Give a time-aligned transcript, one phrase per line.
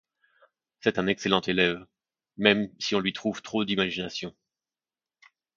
[0.79, 1.85] C'est un excellent élève,
[2.35, 4.35] même si on lui trouve trop d'imagination.